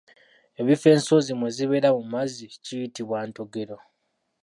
Ebifo 0.59 0.87
ensonzi 0.95 1.31
mwe 1.37 1.49
zibeera 1.55 1.89
mu 1.97 2.03
mazzi 2.13 2.45
kiyitibwa 2.63 3.17
Ntogero. 3.29 3.77